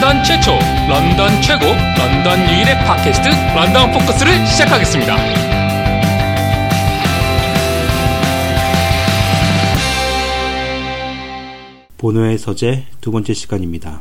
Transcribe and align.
런던 0.00 0.24
최초, 0.24 0.52
런던 0.88 1.42
최고, 1.42 1.66
런던 1.66 2.40
유일의 2.48 2.74
팟캐스트 2.86 3.28
런던 3.54 3.92
포커스를 3.92 4.46
시작하겠습니다. 4.46 5.14
본호의 11.98 12.38
서재 12.38 12.86
두 13.02 13.10
번째 13.12 13.34
시간입니다. 13.34 14.00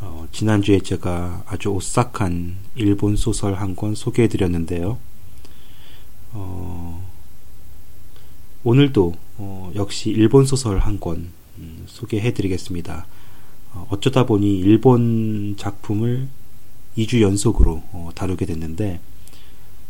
어, 0.00 0.26
지난주에 0.32 0.80
제가 0.80 1.42
아주 1.46 1.68
오싹한 1.68 2.56
일본 2.76 3.16
소설 3.16 3.54
한 3.54 3.76
권 3.76 3.94
소개해 3.94 4.28
드렸는데요. 4.28 4.98
어, 6.32 7.06
오늘도 8.64 9.14
어, 9.36 9.72
역시 9.74 10.08
일본 10.10 10.46
소설 10.46 10.78
한권 10.78 11.32
음, 11.58 11.84
소개해 11.86 12.32
드리겠습니다. 12.32 13.06
어, 13.72 13.86
어쩌다 13.90 14.26
보니 14.26 14.58
일본 14.58 15.56
작품을 15.56 16.28
2주 16.96 17.20
연속으로 17.20 17.82
어, 17.92 18.10
다루게 18.14 18.46
됐는데 18.46 19.00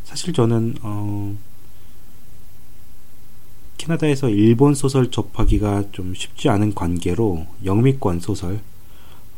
사실 0.04 0.32
저는 0.32 0.76
어, 0.82 1.36
캐나다에서 3.78 4.28
일본 4.28 4.74
소설 4.74 5.10
접하기가 5.10 5.84
좀 5.92 6.14
쉽지 6.14 6.48
않은 6.48 6.74
관계로 6.74 7.46
영미권 7.64 8.20
소설 8.20 8.60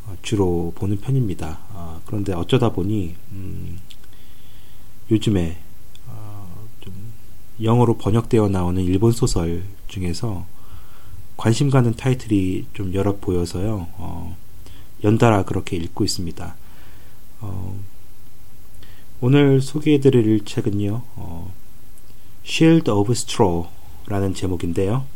어, 0.06 0.16
주로 0.22 0.72
보는 0.76 1.00
편입니다. 1.00 1.60
어, 1.70 2.00
그런데 2.06 2.32
어쩌다 2.32 2.70
보니 2.70 3.14
음, 3.32 3.78
요즘에 5.10 5.58
어, 6.06 6.66
좀 6.80 6.92
영어로 7.62 7.98
번역되어 7.98 8.48
나오는 8.48 8.82
일본 8.82 9.12
소설 9.12 9.64
중에서 9.88 10.46
관심 11.40 11.70
가는 11.70 11.94
타이틀이 11.94 12.66
좀 12.74 12.92
여러 12.92 13.16
보여서요. 13.16 13.88
어, 13.96 14.36
연달아 15.02 15.46
그렇게 15.46 15.74
읽고 15.78 16.04
있습니다. 16.04 16.54
어, 17.40 17.80
오늘 19.22 19.62
소개해드릴 19.62 20.44
책은요. 20.44 21.00
어, 21.16 21.54
Shield 22.44 22.90
of 22.90 23.10
Straw라는 23.12 24.34
제목인데요. 24.34 25.06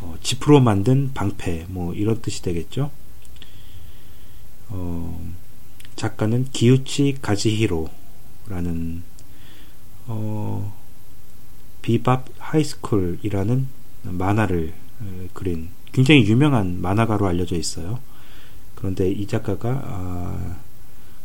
어, 0.00 0.16
지프로 0.24 0.58
만든 0.58 1.12
방패 1.14 1.66
뭐 1.68 1.94
이런 1.94 2.20
뜻이 2.20 2.42
되겠죠. 2.42 2.90
어, 4.70 5.32
작가는 5.94 6.46
기우치 6.50 7.18
가지히로라는 7.22 9.04
어, 10.08 10.76
비밥 11.82 12.26
하이스쿨이라는 12.38 13.68
만화를 14.02 14.85
그린 15.32 15.68
굉장히 15.92 16.26
유명한 16.26 16.80
만화가로 16.80 17.26
알려져 17.26 17.56
있어요. 17.56 18.00
그런데 18.74 19.10
이 19.10 19.26
작가가 19.26 19.82
아, 19.84 20.56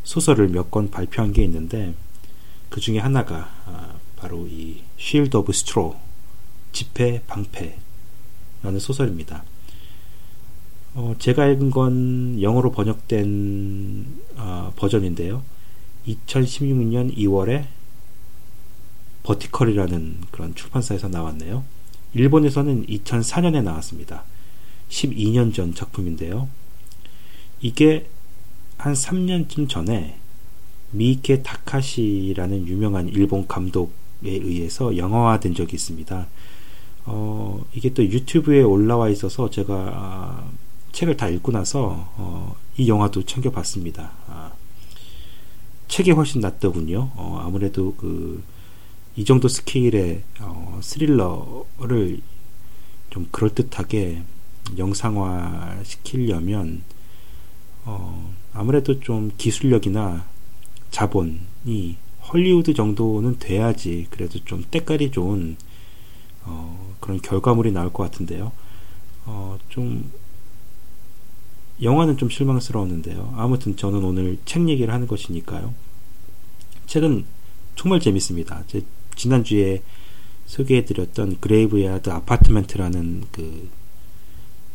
소설을 0.03 0.47
몇 0.49 0.71
권 0.71 0.89
발표한 0.89 1.33
게 1.33 1.43
있는데 1.43 1.93
그 2.69 2.79
중에 2.79 2.99
하나가 2.99 3.49
아, 3.65 3.95
바로 4.17 4.47
이 4.47 4.81
Shield 4.99 5.35
of 5.37 5.51
Straw 5.51 5.95
지폐 6.71 7.21
방패라는 7.27 8.79
소설입니다. 8.79 9.43
어, 10.93 11.15
제가 11.19 11.47
읽은 11.47 11.71
건 11.71 12.41
영어로 12.41 12.71
번역된 12.71 14.05
어, 14.37 14.73
버전인데요. 14.75 15.43
2016년 16.07 17.15
2월에 17.15 17.65
버티컬이라는 19.23 20.17
그런 20.31 20.55
출판사에서 20.55 21.07
나왔네요. 21.07 21.63
일본에서는 22.13 22.85
2004년에 22.87 23.63
나왔습니다. 23.63 24.23
12년 24.89 25.53
전 25.53 25.73
작품인데요. 25.73 26.49
이게 27.61 28.07
한 28.77 28.93
3년쯤 28.93 29.69
전에 29.69 30.17
미케 30.91 31.41
타카시라는 31.41 32.67
유명한 32.67 33.07
일본 33.07 33.47
감독에 33.47 33.91
의해서 34.23 34.97
영화화된 34.97 35.55
적이 35.55 35.75
있습니다. 35.75 36.27
어, 37.05 37.65
이게 37.73 37.93
또 37.93 38.03
유튜브에 38.03 38.61
올라와 38.61 39.09
있어서 39.09 39.49
제가 39.49 39.73
아, 39.93 40.51
책을 40.91 41.17
다 41.17 41.29
읽고 41.29 41.51
나서 41.51 42.09
어, 42.17 42.55
이 42.77 42.89
영화도 42.89 43.23
챙겨봤습니다. 43.23 44.11
아, 44.27 44.51
책이 45.87 46.11
훨씬 46.11 46.41
낫더군요. 46.41 47.11
어, 47.15 47.41
아무래도 47.43 47.95
그 47.95 48.43
이 49.15 49.25
정도 49.25 49.47
스케일의 49.47 50.23
어, 50.39 50.79
스릴러를 50.81 52.21
좀 53.09 53.27
그럴듯하게 53.31 54.23
영상화 54.77 55.79
시키려면 55.83 56.83
어, 57.83 58.33
아무래도 58.53 58.99
좀 58.99 59.31
기술력이나 59.37 60.25
자본이 60.91 61.97
헐리우드 62.31 62.73
정도는 62.73 63.39
돼야지 63.39 64.07
그래도 64.09 64.39
좀 64.45 64.63
때깔이 64.69 65.11
좋은 65.11 65.57
어, 66.43 66.95
그런 66.99 67.21
결과물이 67.21 67.71
나올 67.71 67.91
것 67.91 68.03
같은데요. 68.03 68.51
어, 69.25 69.57
좀 69.69 70.09
영화는 71.81 72.17
좀 72.17 72.29
실망스러웠는데요. 72.29 73.33
아무튼 73.35 73.75
저는 73.75 74.03
오늘 74.03 74.37
책 74.45 74.69
얘기를 74.69 74.93
하는 74.93 75.07
것이니까요. 75.07 75.73
책은 76.85 77.25
정말 77.75 77.99
재밌습니다. 77.99 78.63
제 78.67 78.83
지난주에 79.21 79.83
소개해드렸던 80.47 81.39
Graveyard 81.39 82.09
Apartment라는 82.09 83.25
그 83.31 83.69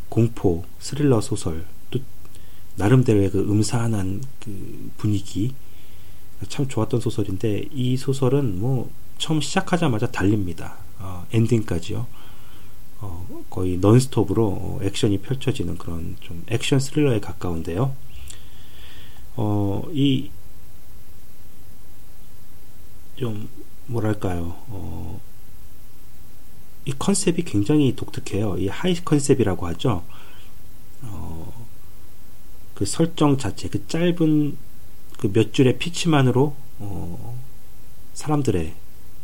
공포 0.08 0.64
스릴러 0.78 1.20
소설 1.20 1.66
또 1.90 1.98
나름대로의 2.76 3.30
그 3.30 3.40
음산한 3.40 4.22
그 4.38 4.90
분위기 4.96 5.52
참 6.48 6.68
좋았던 6.68 7.00
소설인데 7.00 7.64
이 7.72 7.96
소설은 7.96 8.60
뭐 8.60 8.88
처음 9.18 9.40
시작하자마자 9.40 10.12
달립니다. 10.12 10.76
어, 11.00 11.26
엔딩까지요. 11.32 12.06
어, 13.00 13.44
거의 13.50 13.78
논스톱으로 13.78 14.80
액션이 14.82 15.18
펼쳐지는 15.18 15.76
그런 15.76 16.16
좀 16.20 16.44
액션 16.46 16.78
스릴러에 16.78 17.18
가까운데요. 17.18 17.96
어, 19.34 19.82
이, 19.92 20.30
좀, 23.16 23.48
뭐랄까요, 23.86 24.56
어, 24.69 25.20
이 26.84 26.92
컨셉이 26.92 27.42
굉장히 27.44 27.94
독특해요. 27.97 28.58
이 28.58 28.69
high 28.69 28.94
concept이라고 28.94 29.66
하죠. 29.69 30.04
어, 31.02 31.66
그 32.74 32.84
설정 32.84 33.38
자체, 33.38 33.69
그 33.69 33.86
짧은 33.86 34.56
그 35.19 35.32
몇 35.32 35.52
줄의 35.52 35.78
피치만으로, 35.78 36.54
어, 36.78 37.38
사람들의 38.14 38.74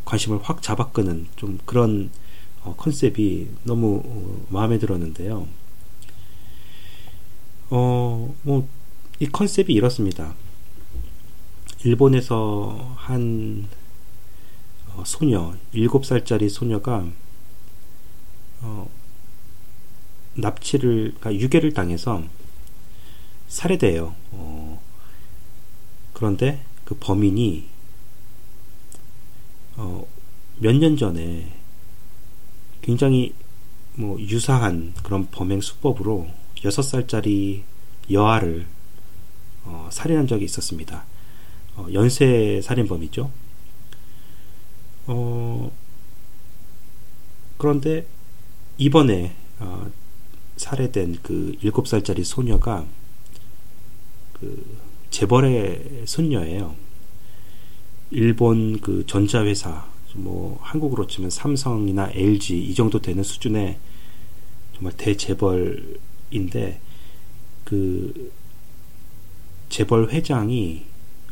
관심을 0.04 0.40
확 0.42 0.62
잡아끄는 0.62 1.28
좀 1.36 1.58
그런 1.64 2.10
어, 2.62 2.74
컨셉이 2.76 3.48
너무 3.64 4.02
어, 4.04 4.46
마음에 4.48 4.78
들었는데요. 4.78 5.46
어, 7.70 8.34
뭐, 8.42 8.68
이 9.18 9.26
컨셉이 9.26 9.72
이렇습니다. 9.72 10.34
일본에서 11.84 12.94
한 12.96 13.66
어, 14.96 15.02
소녀, 15.06 15.54
7살짜리 15.74 16.48
소녀가 16.48 17.06
어, 18.60 18.88
납치를, 20.34 21.14
그러니까 21.18 21.34
유괴를 21.34 21.72
당해서 21.72 22.22
살해돼요. 23.48 24.14
어, 24.32 24.80
그런데 26.12 26.62
그 26.84 26.96
범인이 26.98 27.68
어, 29.76 30.06
몇 30.58 30.72
년 30.78 30.96
전에 30.96 31.52
굉장히 32.82 33.34
뭐 33.94 34.18
유사한 34.20 34.94
그런 35.02 35.28
범행 35.30 35.60
수법으로 35.60 36.28
6살짜리 36.56 37.62
여아를 38.10 38.66
어, 39.64 39.88
살인한 39.92 40.26
적이 40.26 40.44
있었습니다. 40.46 41.04
어, 41.76 41.86
연쇄 41.92 42.60
살인범이죠. 42.62 43.30
어, 45.06 45.70
그런데 47.58 48.06
이번에 48.78 49.34
어, 49.58 49.90
살해된 50.56 51.18
그 51.22 51.56
7살짜리 51.62 52.24
소녀가 52.24 52.86
그 54.34 54.78
재벌의 55.10 56.02
손녀예요. 56.06 56.74
일본 58.10 58.80
그 58.80 59.06
전자회사 59.06 59.86
뭐 60.14 60.58
한국으로 60.60 61.06
치면 61.06 61.30
삼성이나 61.30 62.10
LG 62.12 62.62
이 62.62 62.74
정도 62.74 63.00
되는 63.00 63.22
수준의 63.22 63.78
정말 64.74 64.92
대재벌인데 64.96 66.80
그 67.64 68.32
재벌 69.68 70.10
회장이 70.10 70.84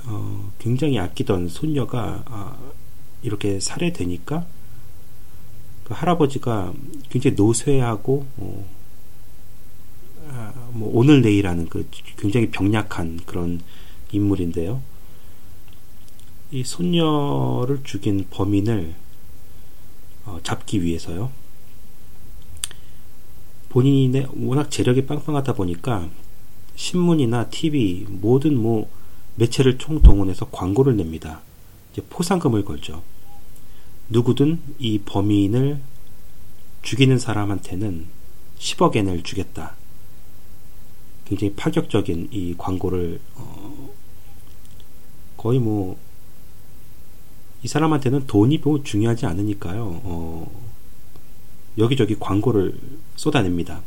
어 0.07 0.53
굉장히 0.59 0.99
아끼던 0.99 1.49
손녀가 1.49 2.23
아 2.27 2.57
이렇게 3.23 3.61
살해되니까 3.61 4.47
그 5.85 5.95
할아버지가 5.95 6.73
굉장히 7.11 7.37
노쇠하고 7.37 8.27
어 8.39 8.81
아 10.29 10.61
뭐 10.73 10.91
오늘 10.95 11.23
내일 11.23 11.47
하는 11.47 11.69
그 11.69 11.87
굉장히 12.17 12.51
병약한 12.51 13.21
그런 13.27 13.61
인물인데요. 14.13 14.83
이 16.53 16.65
손녀를 16.65 17.81
죽인 17.85 18.27
범인을 18.31 18.95
어, 20.27 20.41
잡기 20.43 20.83
위해서요. 20.83 21.31
본인의 23.69 24.29
워낙 24.37 24.71
재력이 24.71 25.07
빵빵하다 25.07 25.55
보니까 25.55 26.09
신문이나 26.75 27.51
TV 27.51 28.07
모든 28.09 28.57
뭐 28.57 28.91
매체를 29.37 29.79
총동원해서 29.79 30.51
광고를 30.51 30.97
냅니다. 30.97 31.43
포상금을 32.09 32.65
걸죠. 32.65 33.03
누구든 34.09 34.61
이 34.79 35.01
범인을 35.01 35.81
죽이는 36.83 37.19
사람한테는 37.19 38.07
10억 38.59 38.97
엔을 38.97 39.23
주겠다. 39.23 39.75
굉장히 41.27 41.55
파격적인 41.55 42.29
이 42.33 42.55
광고를 42.57 43.21
어, 43.37 43.91
거의 45.37 45.59
뭐 45.59 46.11
이 47.63 47.69
사람한테는 47.69 48.27
돈이 48.27 48.59
뭐 48.59 48.83
중요하지 48.83 49.27
않으니까요. 49.27 50.01
어, 50.03 50.71
여기저기 51.77 52.17
광고를 52.19 52.79
쏟아냅니다. 53.17 53.83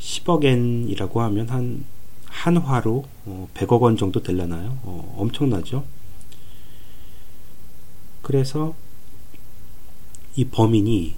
10억 0.00 0.44
엔이라고 0.44 1.20
하면 1.22 1.48
한 1.48 1.84
한화로 2.40 3.04
어, 3.26 3.48
100억 3.52 3.82
원 3.82 3.98
정도 3.98 4.22
될라나요? 4.22 4.78
어, 4.82 5.14
엄청나죠? 5.18 5.84
그래서 8.22 8.74
이 10.36 10.46
범인이 10.46 11.16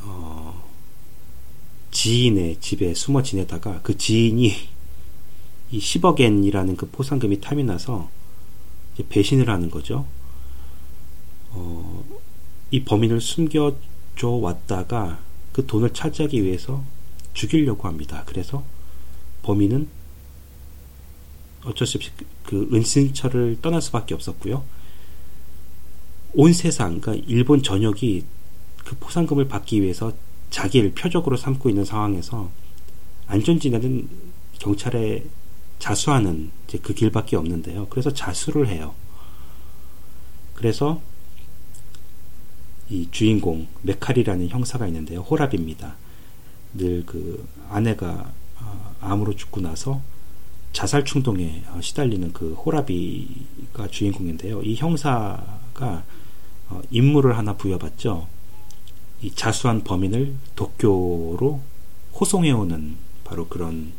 어, 0.00 0.64
지인의 1.90 2.60
집에 2.60 2.94
숨어 2.94 3.22
지내다가 3.22 3.80
그 3.82 3.98
지인이 3.98 4.50
이 5.72 5.78
10억엔이라는 5.78 6.76
그 6.78 6.88
포상금이 6.90 7.42
탐이 7.42 7.64
나서 7.64 8.08
배신을 9.10 9.50
하는 9.50 9.70
거죠. 9.70 10.06
어, 11.50 12.04
이 12.70 12.82
범인을 12.82 13.20
숨겨줘 13.20 14.28
왔다가 14.40 15.18
그 15.52 15.66
돈을 15.66 15.92
차지하기 15.92 16.42
위해서 16.42 16.82
죽이려고 17.34 17.88
합니다. 17.88 18.22
그래서 18.24 18.64
범인은 19.42 20.01
어쩔 21.64 21.86
수 21.86 21.98
없이 21.98 22.10
그 22.44 22.68
은신처를 22.72 23.58
떠날 23.62 23.80
수밖에 23.82 24.14
없었고요. 24.14 24.64
온 26.34 26.52
세상, 26.52 27.00
그러니까 27.00 27.24
일본 27.28 27.62
전역이 27.62 28.24
그 28.84 28.96
포상금을 28.98 29.48
받기 29.48 29.82
위해서 29.82 30.12
자기를 30.50 30.92
표적으로 30.92 31.36
삼고 31.36 31.68
있는 31.68 31.84
상황에서 31.84 32.50
안전지대는 33.26 34.08
경찰에 34.58 35.24
자수하는 35.78 36.50
이제 36.66 36.78
그 36.78 36.94
길밖에 36.94 37.36
없는데요. 37.36 37.88
그래서 37.88 38.12
자수를 38.12 38.68
해요. 38.68 38.94
그래서 40.54 41.00
이 42.88 43.08
주인공 43.10 43.66
메칼이라는 43.82 44.48
형사가 44.48 44.86
있는데요. 44.86 45.20
호랍입니다. 45.20 45.96
늘 46.74 47.04
그 47.06 47.46
아내가 47.68 48.32
아, 48.58 48.94
암으로 49.00 49.34
죽고 49.34 49.60
나서 49.60 50.00
자살 50.72 51.04
충동에 51.04 51.62
어, 51.68 51.80
시달리는 51.80 52.32
그 52.32 52.54
호라비가 52.54 53.88
주인공인데요. 53.90 54.62
이 54.62 54.74
형사가 54.74 56.04
어, 56.68 56.80
임무를 56.90 57.36
하나 57.36 57.54
부여받죠. 57.54 58.26
이 59.20 59.30
자수한 59.34 59.84
범인을 59.84 60.34
도쿄로 60.56 61.60
호송해오는 62.18 62.96
바로 63.24 63.46
그런 63.46 63.92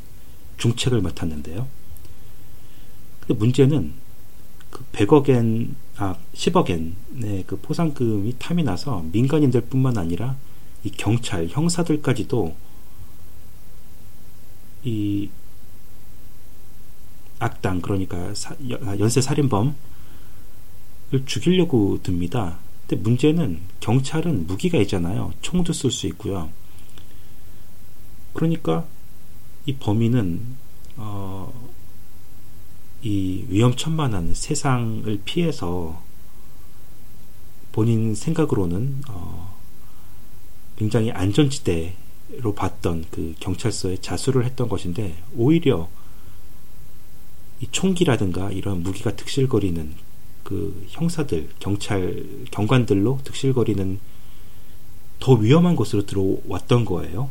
중책을 0.57 1.01
맡았는데요. 1.01 1.67
근데 3.19 3.33
문제는 3.35 3.93
그 4.69 4.83
100억엔, 4.91 5.75
아, 5.97 6.17
10억엔의 6.33 7.45
그 7.45 7.57
포상금이 7.61 8.35
탐이 8.39 8.63
나서 8.63 9.03
민간인들 9.11 9.61
뿐만 9.61 9.97
아니라 9.97 10.35
이 10.83 10.89
경찰, 10.89 11.47
형사들까지도 11.47 12.55
이 14.83 15.29
악당 17.43 17.81
그러니까 17.81 18.33
사, 18.33 18.55
아, 18.85 18.97
연쇄 18.99 19.21
살인범을 19.21 19.73
죽이려고 21.25 21.99
듭니다. 22.01 22.57
근데 22.87 23.01
문제는 23.01 23.59
경찰은 23.79 24.47
무기가 24.47 24.77
있잖아요. 24.79 25.33
총도 25.41 25.73
쓸 25.73 25.91
수 25.91 26.07
있고요. 26.07 26.49
그러니까 28.33 28.85
이 29.65 29.75
범인은 29.75 30.41
어, 30.97 31.53
이 33.01 33.45
위험천만한 33.49 34.33
세상을 34.33 35.21
피해서 35.25 36.01
본인 37.71 38.15
생각으로는 38.15 39.01
어, 39.09 39.57
굉장히 40.77 41.11
안전지대로 41.11 42.53
봤던 42.55 43.05
그 43.11 43.35
경찰서에 43.39 43.97
자수를 43.97 44.45
했던 44.45 44.69
것인데 44.69 45.21
오히려 45.35 45.89
이 47.63 47.67
총기라든가 47.71 48.51
이런 48.51 48.83
무기가 48.83 49.15
득실거리는 49.15 49.93
그 50.43 50.85
형사들, 50.89 51.47
경찰, 51.59 52.25
경관들로 52.51 53.21
득실거리는 53.23 54.01
더 55.21 55.33
위험한 55.35 55.77
곳으로 55.77 56.05
들어왔던 56.05 56.83
거예요. 56.83 57.29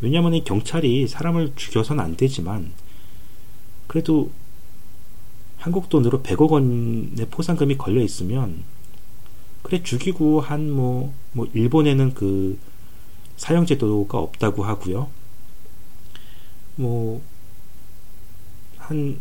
왜냐하면 0.00 0.34
이 0.34 0.44
경찰이 0.44 1.08
사람을 1.08 1.54
죽여서는 1.56 2.04
안 2.04 2.16
되지만 2.16 2.72
그래도 3.88 4.30
한국 5.56 5.88
돈으로 5.88 6.22
100억 6.22 6.50
원의 6.50 7.26
포상금이 7.28 7.78
걸려 7.78 8.00
있으면 8.00 8.62
그래 9.62 9.82
죽이고 9.82 10.40
한 10.40 10.70
뭐뭐 10.70 11.14
뭐 11.32 11.48
일본에는 11.52 12.14
그 12.14 12.56
사형 13.36 13.66
제도가 13.66 14.18
없다고 14.18 14.62
하고요. 14.62 15.08
뭐 16.76 17.20
한 18.88 19.20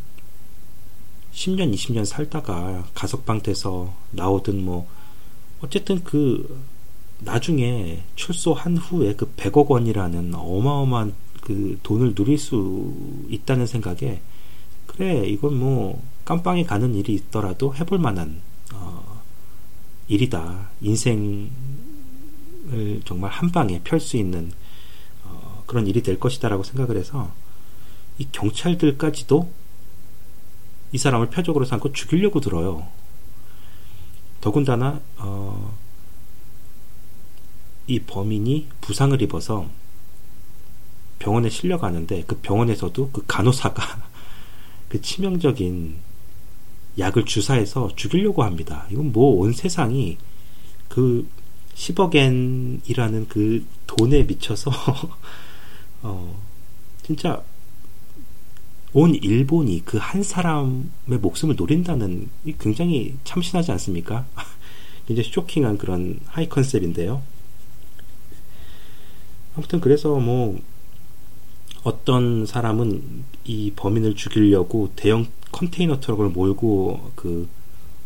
10년, 1.38 1.72
20년 1.72 2.04
살다가 2.04 2.88
가석방 2.96 3.42
돼서 3.42 3.94
나오든 4.12 4.66
뭐, 4.66 4.88
어쨌든 5.62 6.04
그, 6.04 6.66
나중에 7.20 8.04
출소한 8.16 8.78
후에 8.78 9.16
그 9.16 9.32
100억 9.36 9.68
원이라는 9.68 10.34
어마어마한 10.34 11.14
그 11.42 11.80
돈을 11.84 12.16
누릴 12.16 12.40
수 12.40 12.92
있다는 13.30 13.68
생각에, 13.68 14.20
그래, 14.88 15.28
이건 15.28 15.60
뭐, 15.60 16.02
깜빵에 16.26 16.64
가는 16.64 16.96
일이 16.96 17.14
있더라도 17.14 17.76
해볼 17.76 18.00
만한, 18.00 18.42
어, 18.74 19.22
일이다. 20.08 20.72
인생을 20.82 21.50
정말 23.06 23.30
한 23.30 23.52
방에 23.52 23.80
펼 23.84 24.00
수 24.00 24.18
있는, 24.18 24.52
어, 25.24 25.64
그런 25.68 25.86
일이 25.86 26.02
될 26.02 26.20
것이다라고 26.20 26.64
생각을 26.64 26.98
해서, 26.98 27.32
이 28.18 28.28
경찰들까지도 28.32 29.52
이 30.92 30.98
사람을 30.98 31.28
표적으로 31.30 31.66
삼고 31.66 31.94
죽이려고 31.94 32.40
들어요. 32.40 32.88
더군다나 34.42 35.02
어, 35.18 35.76
이 37.88 38.00
범인이 38.00 38.68
부상을 38.82 39.20
입어서 39.22 39.68
병원에 41.20 41.50
실려가는데 41.50 42.24
그 42.28 42.38
병원에서도 42.38 43.10
그 43.12 43.24
간호사가 43.28 43.84
그 44.90 45.02
치명적인 45.02 45.98
약을 47.00 47.26
주사해서 47.26 47.90
죽이려고 47.96 48.44
합니다. 48.44 48.86
이건 48.92 49.12
뭐 49.12 49.36
온 49.42 49.54
세상이 49.54 50.18
그 50.88 51.28
10억엔이라는 51.76 53.28
그 53.30 53.66
돈에 53.86 54.24
미쳐서 54.24 54.72
어 56.02 56.42
진짜 57.04 57.44
온 58.98 59.14
일본이 59.14 59.86
그 59.86 60.00
한 60.00 60.24
사람의 60.24 61.20
목숨을 61.22 61.56
노린다는 61.56 62.30
굉장히 62.58 63.14
참신하지 63.26 63.72
않습니까? 63.74 64.26
굉장히 65.06 65.30
쇼킹한 65.32 65.78
그런 65.78 66.20
하이 66.26 66.50
컨셉인데요. 66.50 67.22
아무튼 69.56 69.82
그래서 69.82 70.16
뭐 70.16 70.60
어떤 71.84 72.48
사람은 72.48 73.26
이 73.46 73.72
범인을 73.76 74.16
죽이려고 74.16 74.92
대형 74.96 75.28
컨테이너 75.52 76.00
트럭을 76.00 76.30
몰고 76.30 77.12
그 77.14 77.48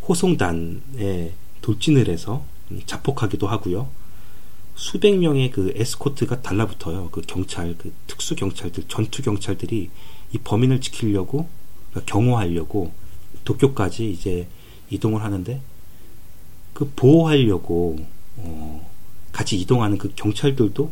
호송단에 0.10 1.31
돌진을 1.62 2.10
해서 2.10 2.43
자폭하기도 2.86 3.48
하고요. 3.48 3.88
수백 4.75 5.17
명의 5.17 5.51
그 5.51 5.71
에스코트가 5.74 6.41
달라붙어요. 6.41 7.12
그 7.12 7.21
경찰, 7.21 7.77
그 7.77 7.93
특수 8.07 8.36
경찰들, 8.36 8.83
전투 8.89 9.21
경찰들이 9.21 9.89
이 10.33 10.38
범인을 10.38 10.81
지키려고 10.81 11.47
그러니까 11.89 12.11
경호하려고 12.11 12.91
도쿄까지 13.43 14.09
이제 14.11 14.47
이동을 14.89 15.23
하는데 15.23 15.61
그 16.73 16.91
보호하려고 16.95 17.97
어 18.38 18.89
같이 19.31 19.59
이동하는 19.59 19.97
그 19.97 20.11
경찰들도 20.15 20.91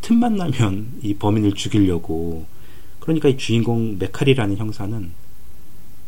틈만 0.00 0.36
나면 0.36 1.00
이 1.02 1.14
범인을 1.14 1.52
죽이려고 1.54 2.46
그러니까 3.00 3.28
이 3.28 3.36
주인공 3.36 3.98
메카리라는 3.98 4.56
형사는 4.56 5.10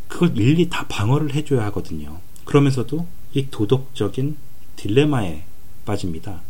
그걸 0.09 0.37
일일이 0.37 0.69
다 0.69 0.87
방어를 0.88 1.35
해줘야 1.35 1.64
하거든요. 1.66 2.21
그러면서도 2.45 3.07
이 3.33 3.47
도덕적인 3.50 4.37
딜레마에 4.76 5.45
빠집니다. 5.85 6.42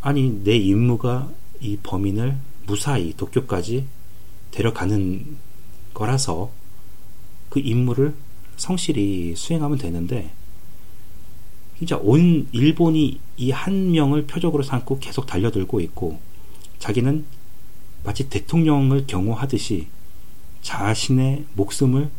아니 0.00 0.42
내 0.44 0.56
임무가 0.56 1.30
이 1.60 1.76
범인을 1.82 2.36
무사히 2.66 3.12
도쿄까지 3.16 3.86
데려가는 4.52 5.36
거라서 5.94 6.50
그 7.50 7.60
임무를 7.60 8.14
성실히 8.56 9.34
수행하면 9.36 9.78
되는데 9.78 10.30
진짜 11.78 11.96
온 11.96 12.46
일본이 12.52 13.18
이 13.36 13.50
한 13.50 13.90
명을 13.92 14.26
표적으로 14.26 14.62
삼고 14.62 15.00
계속 15.00 15.26
달려들고 15.26 15.80
있고 15.80 16.20
자기는 16.78 17.24
마치 18.04 18.28
대통령을 18.28 19.06
경호하듯이 19.06 19.88
자신의 20.62 21.44
목숨을 21.54 22.10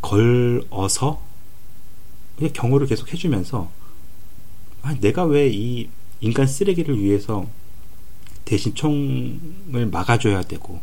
걸어서 0.00 1.22
경호를 2.54 2.86
계속 2.86 3.12
해주면서 3.12 3.70
아, 4.82 4.94
내가 5.00 5.24
왜 5.24 5.50
이 5.50 5.88
인간 6.22 6.46
쓰레기를 6.46 6.98
위해서 7.02 7.46
대신 8.50 8.74
총을 8.74 9.86
막아줘야 9.90 10.42
되고 10.42 10.80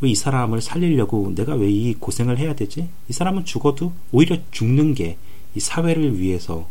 왜 0.00 0.10
이 0.10 0.14
사람을 0.14 0.60
살리려고 0.62 1.34
내가 1.34 1.54
왜 1.54 1.68
이 1.70 1.94
고생을 1.94 2.38
해야 2.38 2.54
되지? 2.54 2.88
이 3.08 3.12
사람은 3.12 3.44
죽어도 3.44 3.92
오히려 4.12 4.38
죽는 4.50 4.94
게 4.94 5.18
이 5.54 5.58
사회를 5.60 6.18
위해서 6.20 6.68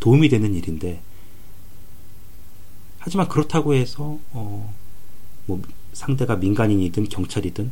도움이 0.00 0.30
되는 0.30 0.54
일인데 0.54 1.02
하지만 2.98 3.28
그렇다고 3.28 3.74
해서 3.74 4.18
어, 4.30 4.72
뭐 5.46 5.60
상대가 5.92 6.36
민간인이든 6.36 7.08
경찰이든 7.10 7.70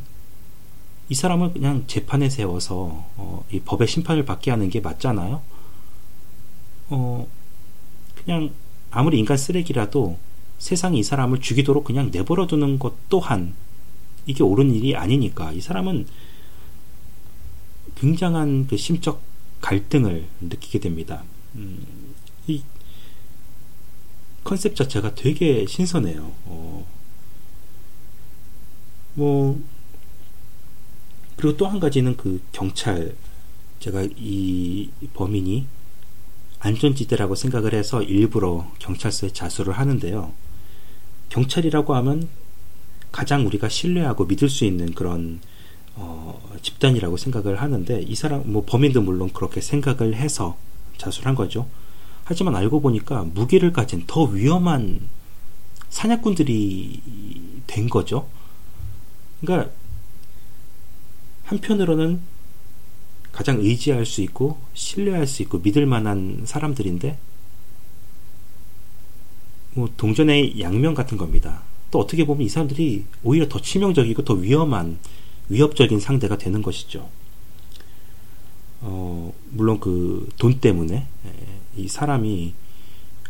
이 1.09 1.15
사람을 1.15 1.53
그냥 1.53 1.83
재판에 1.87 2.29
세워서 2.29 3.05
어, 3.17 3.43
이 3.51 3.59
법의 3.59 3.87
심판을 3.87 4.23
받게 4.23 4.51
하는 4.51 4.69
게 4.69 4.79
맞잖아요. 4.81 5.41
어, 6.89 7.27
그냥 8.23 8.51
아무리 8.91 9.17
인간 9.17 9.35
쓰레기라도 9.37 10.17
세상이 10.61 10.99
이 10.99 11.03
사람을 11.03 11.41
죽이도록 11.41 11.85
그냥 11.85 12.11
내버려 12.11 12.45
두는 12.45 12.77
것 12.77 12.93
또한 13.09 13.55
이게 14.27 14.43
옳은 14.43 14.71
일이 14.75 14.95
아니니까 14.95 15.51
이 15.53 15.59
사람은 15.59 16.05
굉장한 17.95 18.67
그 18.67 18.77
심적 18.77 19.23
갈등을 19.59 20.27
느끼게 20.39 20.79
됩니다. 20.79 21.23
음, 21.55 21.83
이 22.45 22.61
컨셉 24.43 24.75
자체가 24.75 25.15
되게 25.15 25.65
신선해요. 25.65 26.31
어, 26.45 26.87
뭐 29.15 29.59
그리고 31.37 31.57
또 31.57 31.65
한 31.65 31.79
가지는 31.79 32.15
그 32.17 32.39
경찰 32.51 33.15
제가 33.79 34.07
이 34.15 34.91
범인이 35.15 35.65
안전지대라고 36.59 37.33
생각을 37.33 37.73
해서 37.73 38.03
일부러 38.03 38.71
경찰서에 38.77 39.31
자수를 39.31 39.73
하는데요. 39.73 40.50
경찰이라고 41.31 41.95
하면 41.95 42.29
가장 43.11 43.45
우리가 43.45 43.69
신뢰하고 43.69 44.25
믿을 44.25 44.49
수 44.49 44.65
있는 44.65 44.93
그런 44.93 45.39
어, 45.95 46.41
집단이라고 46.61 47.17
생각을 47.17 47.61
하는데 47.61 48.01
이 48.01 48.15
사람 48.15 48.43
뭐 48.45 48.63
범인도 48.65 49.01
물론 49.01 49.31
그렇게 49.33 49.59
생각을 49.59 50.15
해서 50.15 50.57
자수를 50.97 51.27
한 51.27 51.35
거죠. 51.35 51.67
하지만 52.23 52.55
알고 52.55 52.81
보니까 52.81 53.23
무기를 53.23 53.73
가진 53.73 54.03
더 54.07 54.23
위험한 54.23 55.09
사냥꾼들이 55.89 57.01
된 57.67 57.89
거죠. 57.89 58.27
그러니까 59.41 59.71
한편으로는 61.43 62.21
가장 63.31 63.59
의지할 63.59 64.05
수 64.05 64.21
있고 64.21 64.59
신뢰할 64.73 65.27
수 65.27 65.41
있고 65.41 65.59
믿을 65.59 65.85
만한 65.85 66.43
사람들인데 66.45 67.17
뭐 69.73 69.89
동전의 69.97 70.59
양면 70.59 70.93
같은 70.93 71.17
겁니다. 71.17 71.63
또 71.91 71.99
어떻게 71.99 72.25
보면 72.25 72.45
이 72.45 72.49
사람들이 72.49 73.05
오히려 73.23 73.47
더 73.49 73.61
치명적이고 73.61 74.23
더 74.23 74.33
위험한 74.33 74.99
위협적인 75.49 75.99
상대가 75.99 76.37
되는 76.37 76.61
것이죠. 76.61 77.09
어, 78.81 79.33
물론 79.51 79.79
그 79.79 80.27
돈 80.37 80.59
때문에 80.59 81.05
이 81.77 81.87
사람이 81.87 82.53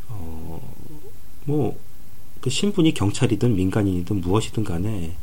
어, 0.08 0.76
뭐그 1.46 2.50
신분이 2.50 2.94
경찰이든 2.94 3.56
민간인이든 3.56 4.22
무엇이든 4.22 4.64
간에 4.64 5.16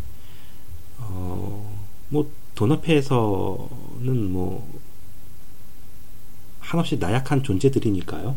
어, 0.98 1.80
뭐돈 2.10 2.72
앞에서는 2.72 4.30
뭐 4.30 4.80
한없이 6.60 6.98
나약한 6.98 7.42
존재들이니까요. 7.42 8.36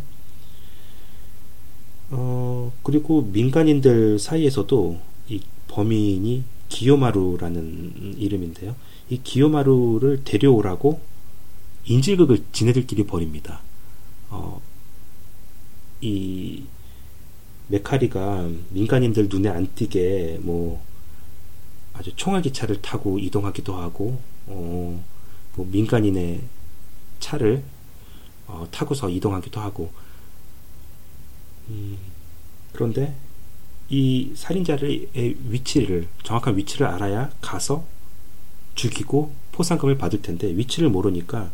어, 2.11 2.71
그리고 2.83 3.21
민간인들 3.21 4.19
사이에서도 4.19 4.99
이 5.29 5.41
범인이 5.67 6.43
기요마루라는 6.69 8.15
이름인데요. 8.17 8.75
이 9.09 9.21
기요마루를 9.23 10.23
데려오라고 10.23 11.01
인질극을 11.85 12.43
지네들끼리 12.51 13.05
벌입니다. 13.05 13.61
어, 14.29 14.61
이 16.01 16.63
메카리가 17.67 18.49
민간인들 18.69 19.29
눈에 19.29 19.49
안 19.49 19.67
띄게 19.73 20.39
뭐 20.41 20.83
아주 21.93 22.11
총알 22.15 22.41
기차를 22.41 22.81
타고 22.81 23.19
이동하기도 23.19 23.73
하고 23.75 24.19
어, 24.47 25.03
뭐 25.55 25.67
민간인의 25.71 26.41
차를 27.19 27.63
어, 28.47 28.67
타고서 28.71 29.09
이동하기도 29.09 29.59
하고 29.61 29.91
음, 31.71 31.97
그런데 32.73 33.15
이 33.89 34.31
살인자의 34.35 35.09
위치를 35.49 36.07
정확한 36.23 36.57
위치를 36.57 36.87
알아야 36.87 37.31
가서 37.41 37.85
죽이고 38.75 39.33
포상금을 39.51 39.97
받을 39.97 40.21
텐데 40.21 40.47
위치를 40.55 40.89
모르니까 40.89 41.51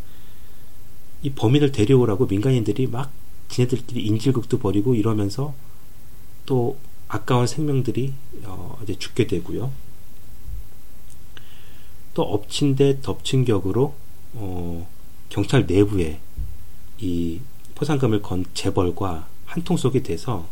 이 1.23 1.31
범인을 1.31 1.71
데려오라고 1.71 2.27
민간인들이 2.27 2.87
막 2.87 3.11
지네들끼리 3.49 4.05
인질극도 4.05 4.59
벌이고 4.59 4.93
이러면서 4.95 5.53
또 6.45 6.77
아까운 7.07 7.47
생명들이 7.47 8.13
어, 8.43 8.77
이제 8.83 8.97
죽게 8.97 9.27
되고요. 9.27 9.71
또 12.13 12.23
엎친 12.23 12.75
데 12.75 12.99
덮친 13.01 13.45
격으로 13.45 13.95
어, 14.33 14.87
경찰 15.29 15.65
내부에 15.65 16.19
이 16.99 17.39
포상금을 17.75 18.21
건 18.21 18.45
재벌과 18.53 19.27
한 19.47 19.63
통속이 19.63 20.03
돼서 20.03 20.47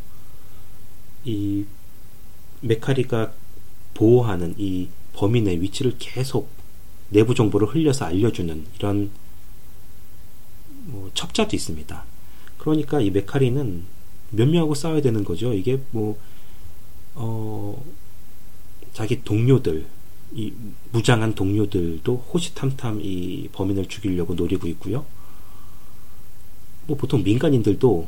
이 1.24 1.66
메카리가 2.62 3.34
보호하는 3.94 4.56
이 4.58 4.90
범인의 5.14 5.62
위치를 5.62 5.96
계속 6.00 6.50
내부 7.10 7.36
정보를 7.36 7.68
흘려서 7.68 8.06
알려주는 8.06 8.66
이런 8.78 9.12
뭐 10.86 11.12
첩자도 11.14 11.56
있습니다. 11.56 12.04
그러니까 12.58 13.00
이 13.00 13.12
메카리는 13.12 13.84
몇 14.32 14.48
명하고 14.48 14.74
싸워야 14.74 15.02
되는 15.02 15.24
거죠. 15.24 15.54
이게 15.54 15.80
뭐, 15.92 16.18
어, 17.14 17.84
자기 18.94 19.24
동료들, 19.24 19.86
이 20.34 20.54
무장한 20.92 21.36
동료들도 21.36 22.16
호시탐탐 22.34 23.02
이 23.02 23.50
범인을 23.52 23.88
죽이려고 23.88 24.34
노리고 24.34 24.68
있고요. 24.68 25.06
뭐 26.88 26.98
보통 26.98 27.24
민간인들도 27.24 28.08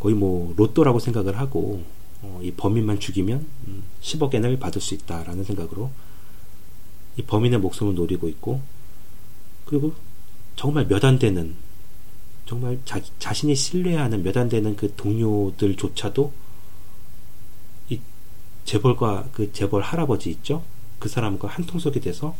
거의 0.00 0.14
뭐 0.14 0.52
로또라고 0.56 0.98
생각을 0.98 1.38
하고 1.38 1.84
어, 2.22 2.40
이 2.42 2.50
범인만 2.50 2.98
죽이면 3.00 3.46
10억 4.02 4.34
음, 4.34 4.36
엔을 4.36 4.58
받을 4.58 4.80
수 4.80 4.94
있다라는 4.94 5.44
생각으로 5.44 5.90
이 7.16 7.22
범인의 7.22 7.60
목숨을 7.60 7.94
노리고 7.94 8.28
있고 8.28 8.60
그리고 9.64 9.94
정말 10.56 10.86
몇 10.86 11.04
안 11.04 11.18
되는 11.18 11.54
정말 12.46 12.78
자, 12.84 13.00
자신이 13.18 13.54
신뢰하는 13.54 14.22
몇 14.22 14.36
안 14.36 14.48
되는 14.48 14.74
그 14.74 14.92
동료들조차도 14.94 16.32
이 17.90 18.00
재벌과 18.64 19.28
그 19.32 19.52
재벌 19.52 19.82
할아버지 19.82 20.30
있죠 20.30 20.64
그 20.98 21.08
사람과 21.08 21.48
한통속이 21.48 22.00
돼서 22.00 22.36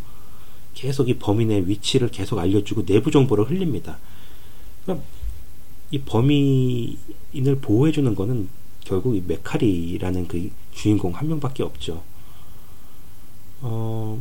계속 0.74 1.08
이 1.08 1.18
범인의 1.18 1.68
위치를 1.68 2.10
계속 2.10 2.38
알려주고 2.38 2.84
내부 2.86 3.10
정보를 3.10 3.50
흘립니다. 3.50 3.98
그러니까 4.84 5.04
이 5.90 6.00
범인을 6.00 7.56
보호해주는 7.61 8.14
거는 8.14 8.49
결국 8.85 9.16
이 9.16 9.23
메카리라는 9.26 10.28
그 10.28 10.50
주인공 10.73 11.14
한 11.14 11.28
명밖에 11.28 11.62
없죠. 11.62 12.02
어, 13.61 14.20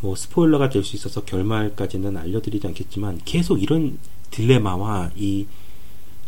뭐 0.00 0.14
스포일러가 0.14 0.68
될 0.68 0.84
수 0.84 0.96
있어서 0.96 1.24
결말까지는 1.24 2.16
알려드리지 2.16 2.66
않겠지만 2.66 3.20
계속 3.24 3.62
이런 3.62 3.98
딜레마와 4.30 5.10
이 5.16 5.46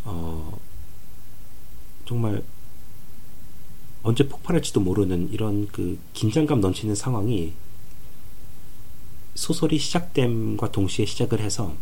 어, 0.04 0.58
정말 2.06 2.42
언제 4.02 4.26
폭발할지도 4.26 4.80
모르는 4.80 5.30
이런 5.32 5.66
그 5.68 5.98
긴장감 6.14 6.60
넘치는 6.60 6.94
상황이 6.94 7.52
소설이 9.34 9.78
시작됨과 9.78 10.72
동시에 10.72 11.04
시작을 11.04 11.40
해서 11.40 11.74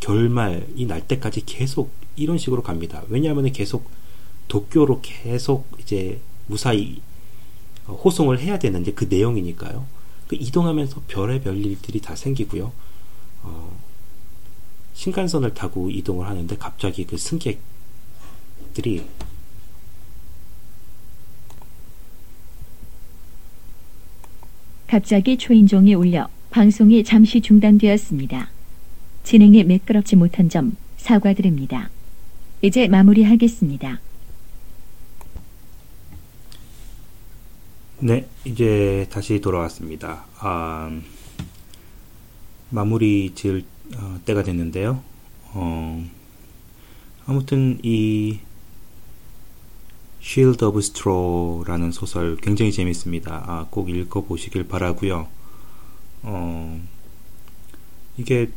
결말이 0.00 0.86
날 0.86 1.06
때까지 1.06 1.44
계속 1.46 1.92
이런 2.16 2.38
식으로 2.38 2.62
갑니다. 2.62 3.02
왜냐하면 3.08 3.52
계속 3.52 3.88
도쿄로 4.48 5.00
계속 5.02 5.66
이제 5.78 6.20
무사히 6.46 7.00
호송을 7.86 8.40
해야 8.40 8.58
되는 8.58 8.82
이제 8.82 8.92
그 8.92 9.06
내용이니까요. 9.08 9.86
그 10.26 10.36
이동하면서 10.36 11.02
별의별 11.08 11.56
일들이 11.56 12.00
다 12.00 12.14
생기고요. 12.14 12.72
어, 13.42 13.78
신간선을 14.94 15.54
타고 15.54 15.90
이동을 15.90 16.26
하는데 16.26 16.56
갑자기 16.56 17.04
그 17.04 17.16
승객들이 17.16 17.60
갑자기 24.86 25.38
초인종이 25.38 25.94
울려 25.94 26.28
방송이 26.50 27.04
잠시 27.04 27.40
중단되었습니다. 27.40 28.50
진행이 29.24 29.64
매끄럽지 29.64 30.16
못한 30.16 30.48
점 30.48 30.76
사과드립니다. 30.96 31.90
이제 32.62 32.88
마무리하겠습니다. 32.88 34.00
네, 38.00 38.26
이제 38.44 39.06
다시 39.10 39.40
돌아왔습니다. 39.40 40.24
아, 40.38 40.90
마무리 42.70 43.34
지을 43.34 43.64
어, 43.96 44.20
때가 44.24 44.42
됐는데요. 44.42 45.02
어, 45.52 46.06
아무튼 47.26 47.78
이 47.82 48.38
Shield 50.22 50.64
of 50.64 50.78
Straw라는 50.78 51.92
소설 51.92 52.36
굉장히 52.36 52.72
재밌습니다. 52.72 53.44
아, 53.46 53.66
꼭 53.70 53.90
읽어보시길 53.90 54.68
바라고요. 54.68 55.28
어, 56.22 56.80
이게 58.16 58.50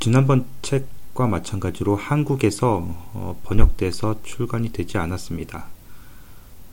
지난번 0.00 0.46
책과 0.62 1.26
마찬가지로 1.26 1.96
한국에서 1.96 2.84
어, 3.14 3.40
번역돼서 3.44 4.22
출간이 4.22 4.70
되지 4.70 4.96
않았습니다. 4.96 5.66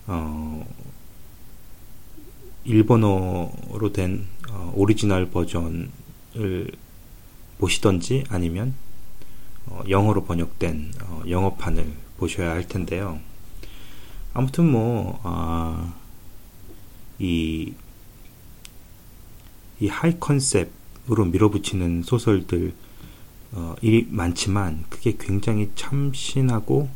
어, 0.05 0.67
일본어로 2.65 3.91
된 3.93 4.27
어, 4.51 4.71
오리지널 4.75 5.31
버전을 5.31 5.89
보시던지 7.57 8.23
아니면 8.29 8.75
어, 9.65 9.81
영어로 9.89 10.25
번역된 10.25 10.91
어, 11.01 11.23
영어판을 11.27 11.91
보셔야 12.17 12.51
할 12.51 12.67
텐데요. 12.67 13.19
아무튼 14.35 14.69
뭐, 14.69 15.19
아, 15.23 15.93
이, 17.17 17.73
이 19.79 19.87
하이 19.87 20.19
컨셉으로 20.19 21.25
밀어붙이는 21.31 22.03
소설들, 22.03 22.73
어, 23.55 23.75
이 23.81 24.05
많지만, 24.09 24.85
그게 24.89 25.15
굉장히 25.17 25.71
참신하고, 25.75 26.89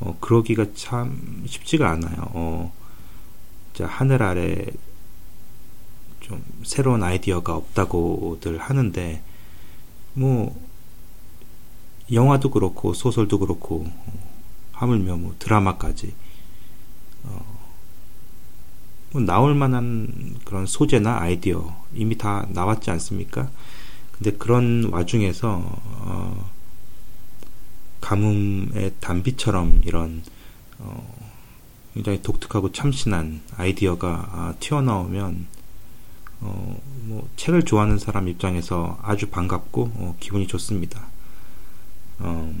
어, 0.00 0.16
그러기가 0.20 0.66
참 0.74 1.44
쉽지가 1.46 1.90
않아요. 1.90 2.30
어, 2.34 2.72
자, 3.72 3.86
하늘 3.86 4.22
아래 4.22 4.66
좀 6.20 6.44
새로운 6.64 7.02
아이디어가 7.02 7.54
없다고들 7.54 8.58
하는데, 8.58 9.22
뭐, 10.14 10.60
영화도 12.10 12.50
그렇고, 12.50 12.92
소설도 12.92 13.38
그렇고, 13.38 13.86
하물며 14.82 15.16
뭐 15.16 15.34
드라마까지 15.38 16.12
어, 17.24 17.58
뭐 19.12 19.22
나올 19.22 19.54
만한 19.54 20.34
그런 20.44 20.66
소재나 20.66 21.20
아이디어 21.20 21.72
이미 21.94 22.18
다 22.18 22.46
나왔지 22.50 22.90
않습니까? 22.90 23.48
근데 24.22 24.38
그런 24.38 24.84
와중에서 24.92 25.60
어, 25.64 26.50
가뭄의 28.00 28.92
단비처럼 29.00 29.82
이런 29.84 30.22
어, 30.78 31.28
굉장히 31.92 32.22
독특하고 32.22 32.70
참신한 32.70 33.40
아이디어가 33.56 34.28
아, 34.30 34.54
튀어나오면 34.60 35.46
어, 36.42 36.80
뭐 37.06 37.28
책을 37.34 37.64
좋아하는 37.64 37.98
사람 37.98 38.28
입장에서 38.28 38.96
아주 39.02 39.28
반갑고 39.28 39.90
어, 39.92 40.16
기분이 40.20 40.46
좋습니다. 40.46 41.04
어, 42.20 42.54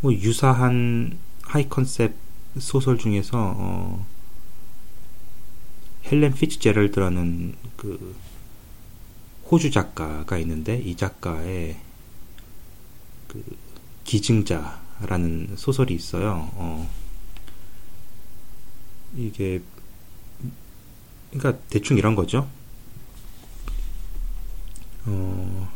뭐 0.00 0.12
유사한 0.12 1.18
high 1.42 1.68
concept 1.68 2.14
소설 2.60 2.98
중에서 2.98 3.54
어, 3.56 4.06
헬렌 6.04 6.34
피츠제럴드라는 6.34 7.56
그 7.76 8.14
호주 9.50 9.70
작가가 9.70 10.38
있는데 10.38 10.78
이 10.78 10.96
작가의 10.96 11.76
그 13.28 13.44
기증자라는 14.04 15.54
소설이 15.56 15.94
있어요. 15.94 16.50
어, 16.54 16.90
이게 19.16 19.62
그러니까 21.30 21.62
대충 21.68 21.98
이런 21.98 22.14
거죠. 22.14 22.48
어, 25.06 25.70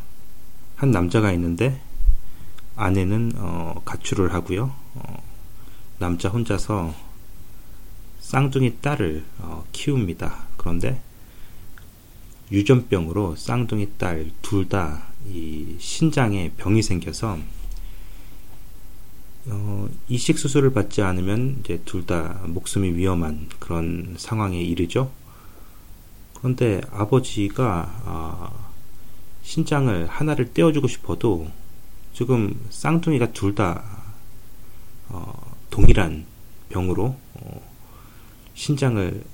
한 0.77 0.91
남자가 0.91 1.33
있는데 1.33 1.81
아내는 2.77 3.33
어, 3.37 3.83
가출을 3.85 4.33
하고요. 4.33 4.73
어, 4.95 5.23
남자 5.99 6.29
혼자서 6.29 6.95
쌍둥이 8.21 8.79
딸을 8.81 9.25
어, 9.39 9.67
키웁니다. 9.73 10.47
그런데 10.57 11.01
유전병으로 12.51 13.37
쌍둥이 13.37 13.91
딸 13.99 14.31
둘 14.43 14.69
다 14.69 15.09
이 15.27 15.77
신장에 15.79 16.53
병이 16.57 16.83
생겨서 16.83 17.39
어, 19.47 19.89
이식 20.09 20.39
수술을 20.39 20.73
받지 20.73 21.03
않으면 21.03 21.59
이제 21.61 21.81
둘 21.85 22.07
다 22.07 22.41
목숨이 22.47 22.93
위험한 22.93 23.49
그런 23.59 24.15
상황에 24.19 24.61
이르죠. 24.61 25.11
그런데 26.35 26.81
아버지가 26.91 28.03
아, 28.05 28.51
신장을 29.43 30.07
하나를 30.07 30.53
떼어주고 30.53 30.89
싶어도 30.89 31.51
지금 32.15 32.59
쌍둥이가 32.71 33.33
둘다 33.33 33.85
어, 35.09 35.57
동일한 35.71 36.27
병으로 36.69 37.17
어, 37.35 37.63
신장을 38.55 39.25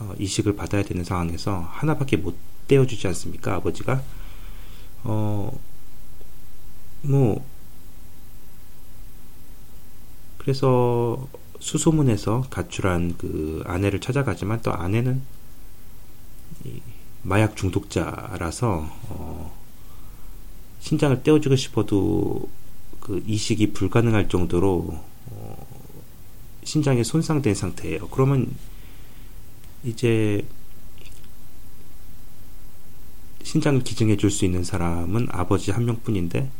어, 0.00 0.14
이식을 0.18 0.56
받아야 0.56 0.82
되는 0.82 1.04
상황에서 1.04 1.60
하나밖에 1.70 2.16
못 2.16 2.36
떼어주지 2.68 3.06
않습니까 3.08 3.54
아버지가 3.54 4.02
어, 5.04 5.58
뭐 7.02 7.44
그래서 10.38 11.28
수소문에서 11.60 12.46
가출한 12.50 13.16
그 13.18 13.62
아내를 13.66 14.00
찾아가지만 14.00 14.62
또 14.62 14.72
아내는 14.72 15.22
마약 17.22 17.56
중독자라서 17.56 18.88
어, 19.08 19.60
신장을 20.80 21.22
떼어주고 21.22 21.56
싶어도 21.56 22.48
그 23.00 23.22
이식이 23.26 23.72
불가능할 23.72 24.28
정도로 24.28 24.98
어, 25.26 25.66
신장이 26.64 27.04
손상된 27.04 27.54
상태예요. 27.54 28.08
그러면 28.08 28.50
이제 29.84 30.46
신장을 33.42 33.82
기증해 33.82 34.16
줄 34.16 34.30
수 34.30 34.44
있는 34.44 34.62
사람은 34.64 35.28
아버지 35.30 35.70
한 35.70 35.84
명뿐인데 35.86 36.50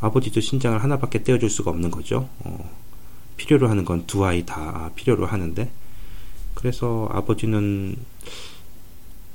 아버지도 0.00 0.40
신장을 0.40 0.82
하나밖에 0.82 1.22
떼어줄 1.22 1.48
수가 1.48 1.70
없는 1.70 1.90
거죠. 1.90 2.28
어, 2.40 2.70
필요로 3.36 3.68
하는 3.68 3.84
건 3.84 4.06
두 4.06 4.24
아이 4.24 4.44
다 4.44 4.90
필요로 4.96 5.26
하는데 5.26 5.70
그래서 6.54 7.08
아버지는 7.12 7.96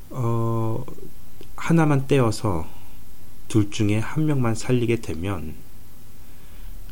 어, 0.10 0.84
하나만 1.56 2.08
떼어서 2.08 2.68
둘 3.48 3.72
중에 3.72 3.98
한 4.00 4.26
명만 4.26 4.54
살리게 4.56 5.02
되면 5.02 5.56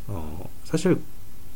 어, 0.07 0.49
사실 0.63 1.01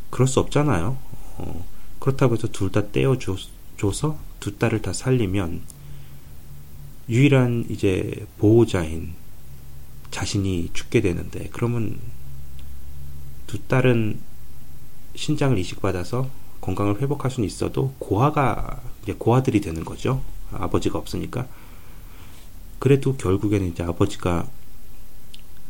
그럴 0.09 0.27
수 0.27 0.39
없잖아요. 0.39 0.97
어, 1.37 1.65
그렇다고 1.99 2.35
해서 2.35 2.47
둘 2.49 2.71
다 2.71 2.91
떼어줘서 2.91 4.17
두 4.39 4.57
딸을 4.57 4.81
다 4.81 4.93
살리면 4.93 5.61
유일한 7.09 7.65
이제 7.69 8.25
보호자인 8.37 9.13
자신이 10.11 10.69
죽게 10.73 11.01
되는데 11.01 11.49
그러면 11.51 11.99
두 13.47 13.59
딸은 13.59 14.19
신장을 15.15 15.57
이식받아서 15.57 16.29
건강을 16.61 17.01
회복할 17.01 17.31
수는 17.31 17.47
있어도 17.47 17.93
고아가 17.99 18.81
이제 19.03 19.13
고아들이 19.13 19.61
되는 19.61 19.83
거죠. 19.83 20.23
아버지가 20.51 20.99
없으니까. 20.99 21.47
그래도 22.79 23.15
결국에는 23.15 23.67
이제 23.67 23.83
아버지가 23.83 24.47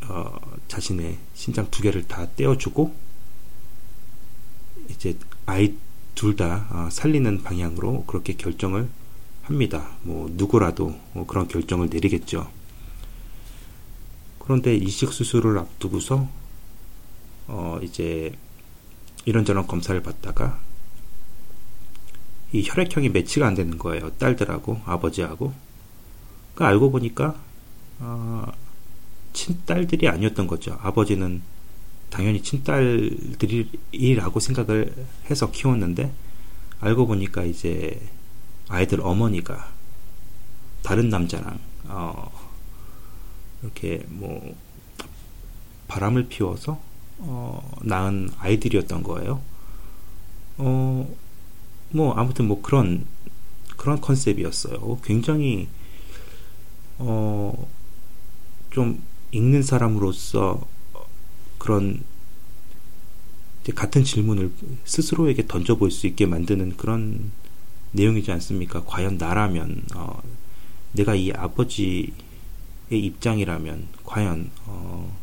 어, 0.07 0.35
자신의 0.67 1.17
신장 1.33 1.69
두 1.69 1.81
개를 1.81 2.07
다 2.07 2.27
떼어주고 2.35 2.93
이제 4.89 5.17
아이 5.45 5.75
둘다 6.19 6.67
어, 6.71 6.89
살리는 6.91 7.43
방향으로 7.43 8.03
그렇게 8.03 8.33
결정을 8.33 8.89
합니다. 9.43 9.91
뭐 10.01 10.27
누구라도 10.29 10.93
뭐 11.13 11.25
그런 11.25 11.47
결정을 11.47 11.87
내리겠죠. 11.89 12.45
그런데 14.37 14.75
이식 14.75 15.13
수술을 15.13 15.57
앞두고서 15.57 16.27
어 17.47 17.79
이제 17.81 18.33
이런저런 19.23 19.65
검사를 19.65 19.97
받다가 20.03 20.59
이 22.51 22.63
혈액형이 22.67 23.07
매치가 23.09 23.47
안 23.47 23.55
되는 23.55 23.77
거예요. 23.77 24.09
딸들하고 24.17 24.81
아버지하고. 24.83 25.53
그 26.53 26.65
알고 26.65 26.91
보니까 26.91 27.39
어, 27.99 28.45
친딸들이 29.31 30.09
아니었던 30.09 30.47
거죠. 30.47 30.77
아버지는 30.81 31.41
당연히 32.09 32.41
친딸들이라고 32.41 34.39
생각을 34.39 34.93
해서 35.29 35.51
키웠는데 35.51 36.11
알고 36.81 37.07
보니까 37.07 37.43
이제 37.43 38.01
아이들 38.67 39.01
어머니가 39.01 39.71
다른 40.81 41.09
남자랑 41.09 41.59
어, 41.85 42.31
이렇게 43.61 44.03
뭐 44.07 44.55
바람을 45.87 46.27
피워서 46.29 46.79
어, 47.19 47.77
낳은 47.81 48.29
아이들이었던 48.37 49.03
거예요. 49.03 49.41
어, 50.57 51.15
뭐 51.91 52.13
아무튼 52.13 52.47
뭐 52.47 52.61
그런 52.61 53.05
그런 53.75 53.99
컨셉이었어요. 54.01 54.99
굉장히 55.03 55.67
어, 56.97 57.67
좀 58.71 59.01
읽는 59.31 59.63
사람으로서 59.63 60.65
그런 61.59 62.03
같은 63.75 64.03
질문을 64.03 64.51
스스로에게 64.85 65.45
던져볼 65.45 65.91
수 65.91 66.07
있게 66.07 66.25
만드는 66.25 66.75
그런 66.77 67.31
내용이지 67.91 68.31
않습니까? 68.31 68.83
과연 68.85 69.17
나라면 69.17 69.83
어, 69.95 70.21
내가 70.93 71.13
이 71.13 71.31
아버지의 71.31 72.11
입장이라면 72.89 73.87
과연 74.03 74.49
어, 74.65 75.15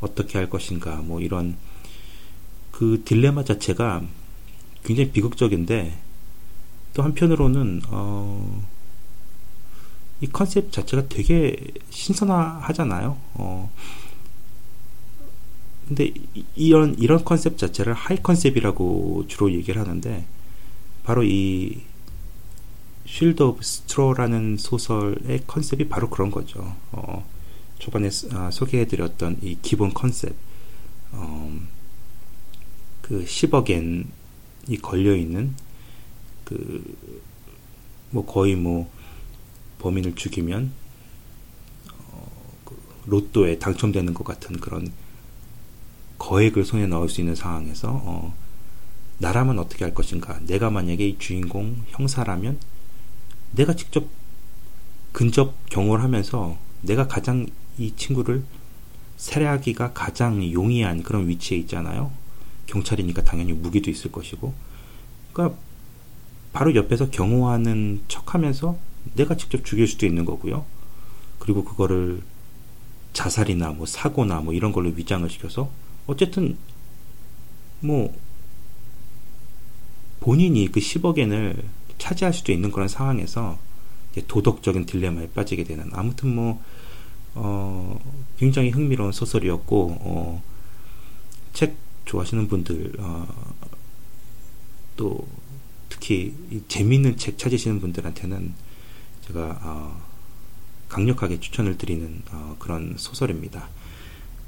어떻게 0.00 0.38
할 0.38 0.48
것인가 0.48 0.96
뭐 0.96 1.20
이런 1.20 1.56
그 2.70 3.02
딜레마 3.04 3.44
자체가 3.44 4.02
굉장히 4.84 5.10
비극적인데 5.10 5.98
또 6.94 7.02
한편으로는 7.02 7.82
어, 7.88 8.64
이 10.20 10.26
컨셉 10.26 10.72
자체가 10.72 11.08
되게 11.08 11.56
신선하잖아요. 11.90 13.18
어, 13.34 13.70
근데 15.88 16.12
이런 16.54 16.94
이런 16.98 17.24
컨셉 17.24 17.56
자체를 17.56 17.94
high 17.94 18.22
concept이라고 18.22 19.24
주로 19.26 19.50
얘기를 19.52 19.80
하는데 19.80 20.26
바로 21.02 21.24
이 21.24 21.80
Shield 23.06 23.42
of 23.42 23.62
Straw라는 23.62 24.58
소설의 24.58 25.44
컨셉이 25.46 25.88
바로 25.88 26.10
그런 26.10 26.30
거죠. 26.30 26.76
어, 26.92 27.26
초반에 27.78 28.10
아, 28.32 28.50
소개해드렸던 28.50 29.38
이 29.40 29.56
기본 29.62 29.94
컨셉, 29.94 30.34
어, 31.12 31.58
그 33.00 33.24
10억엔이 33.24 34.82
걸려 34.82 35.16
있는 35.16 35.54
그 36.44 37.18
뭐 38.10 38.24
거의 38.24 38.54
뭐 38.56 38.90
범인을 39.78 40.14
죽이면 40.14 40.72
어, 41.98 42.30
그 42.64 42.76
로또에 43.06 43.58
당첨되는 43.58 44.14
것 44.14 44.24
같은 44.24 44.58
그런 44.58 44.90
거액을 46.18 46.64
손에 46.64 46.86
넣을 46.86 47.08
수 47.08 47.20
있는 47.20 47.34
상황에서 47.34 48.02
어, 48.04 48.34
나라면 49.18 49.58
어떻게 49.58 49.84
할 49.84 49.94
것인가? 49.94 50.38
내가 50.46 50.70
만약에 50.70 51.06
이 51.06 51.18
주인공 51.18 51.82
형사라면 51.88 52.58
내가 53.52 53.74
직접 53.74 54.06
근접 55.12 55.54
경호를 55.70 56.04
하면서 56.04 56.58
내가 56.82 57.08
가장 57.08 57.46
이 57.78 57.94
친구를 57.96 58.44
살해하기가 59.16 59.92
가장 59.92 60.52
용이한 60.52 61.02
그런 61.02 61.28
위치에 61.28 61.58
있잖아요. 61.58 62.12
경찰이니까 62.66 63.24
당연히 63.24 63.52
무기도 63.52 63.90
있을 63.90 64.12
것이고. 64.12 64.54
그러니까 65.32 65.58
바로 66.52 66.74
옆에서 66.74 67.10
경호하는 67.10 68.02
척 68.08 68.34
하면서 68.34 68.78
내가 69.14 69.36
직접 69.36 69.64
죽일 69.64 69.86
수도 69.88 70.06
있는 70.06 70.24
거고요. 70.24 70.64
그리고 71.38 71.64
그거를 71.64 72.22
자살이나 73.12 73.70
뭐 73.70 73.86
사고나 73.86 74.40
뭐 74.40 74.52
이런 74.54 74.72
걸로 74.72 74.90
위장을 74.90 75.28
시켜서 75.30 75.70
어쨌든 76.08 76.56
뭐 77.80 78.12
본인이 80.20 80.66
그 80.72 80.80
10억엔을 80.80 81.62
차지할 81.98 82.32
수도 82.32 82.50
있는 82.50 82.72
그런 82.72 82.88
상황에서 82.88 83.58
도덕적인 84.26 84.86
딜레마에 84.86 85.28
빠지게 85.30 85.62
되는 85.62 85.88
아무튼 85.92 86.34
뭐 86.34 86.60
어, 87.34 88.00
굉장히 88.38 88.70
흥미로운 88.70 89.12
소설이었고 89.12 89.98
어, 90.00 90.42
책 91.52 91.76
좋아하시는 92.06 92.48
분들 92.48 92.94
어, 92.98 93.28
또 94.96 95.28
특히 95.88 96.34
재미있는 96.68 97.16
책 97.16 97.38
찾으시는 97.38 97.80
분들한테는 97.80 98.54
제가 99.26 99.60
어, 99.62 100.02
강력하게 100.88 101.38
추천을 101.38 101.76
드리는 101.76 102.22
어, 102.32 102.56
그런 102.58 102.94
소설입니다. 102.96 103.68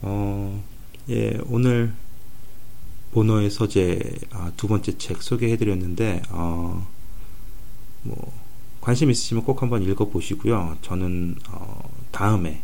어, 0.01 0.65
예, 1.11 1.41
오늘 1.47 1.93
보노의 3.11 3.51
서재 3.51 3.99
아, 4.31 4.53
두 4.57 4.69
번째 4.69 4.97
책 4.97 5.21
소개해드렸는데 5.21 6.23
어, 6.29 6.87
뭐 8.03 8.33
관심 8.81 9.11
있으시면 9.11 9.43
꼭 9.43 9.61
한번 9.61 9.83
읽어보시고요. 9.83 10.79
저는 10.83 11.35
어, 11.49 11.91
다음에 12.13 12.63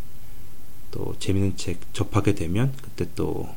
또 0.93 1.17
재밌는 1.19 1.57
책 1.57 1.93
접하게 1.93 2.37
되면 2.37 2.73
그때 2.81 3.09
또 3.17 3.49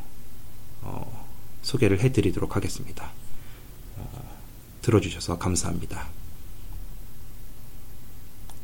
어, 0.81 1.27
소개를 1.61 1.99
해드리도록 1.99 2.55
하겠습니다. 2.55 3.11
어, 3.97 4.37
들어주셔서 4.81 5.37
감사합니다. 5.37 6.18